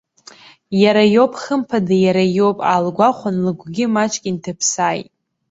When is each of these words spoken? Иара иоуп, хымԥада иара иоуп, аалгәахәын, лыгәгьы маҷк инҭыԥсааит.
Иара 0.81 1.03
иоуп, 1.13 1.33
хымԥада 1.41 1.95
иара 2.05 2.23
иоуп, 2.37 2.57
аалгәахәын, 2.69 3.35
лыгәгьы 3.45 3.85
маҷк 3.93 4.23
инҭыԥсааит. 4.29 5.07